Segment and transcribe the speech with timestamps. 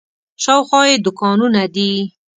[0.43, 1.91] شاوخوا یې دوکانونه دي.